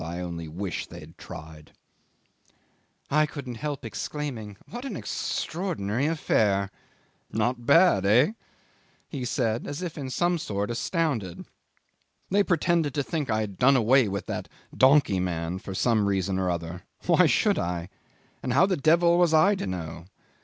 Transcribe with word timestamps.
I 0.03 0.19
only 0.19 0.47
wish 0.47 0.87
they 0.87 0.99
had 0.99 1.15
tried." 1.19 1.73
'I 3.11 3.27
couldn't 3.27 3.53
help 3.61 3.85
exclaiming, 3.85 4.57
"What 4.67 4.83
an 4.83 4.97
extraordinary 4.97 6.07
affair!" 6.07 6.71
'"Not 7.31 7.67
bad 7.67 8.03
eh?" 8.07 8.31
he 9.07 9.25
said, 9.25 9.67
as 9.67 9.83
if 9.83 9.99
in 9.99 10.09
some 10.09 10.39
sort 10.39 10.71
astounded. 10.71 11.45
"They 12.31 12.41
pretended 12.41 12.95
to 12.95 13.03
think 13.03 13.29
I 13.29 13.41
had 13.41 13.59
done 13.59 13.75
away 13.75 14.07
with 14.07 14.25
that 14.25 14.49
donkey 14.75 15.19
man 15.19 15.59
for 15.59 15.75
some 15.75 16.07
reason 16.07 16.39
or 16.39 16.49
other. 16.49 16.81
Why 17.05 17.27
should 17.27 17.59
I? 17.59 17.87
And 18.41 18.53
how 18.53 18.65
the 18.65 18.77
devil 18.77 19.19
was 19.19 19.35
I 19.35 19.53
to 19.53 19.67
know? 19.67 20.05